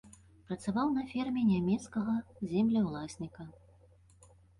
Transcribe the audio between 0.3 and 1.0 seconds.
Працаваў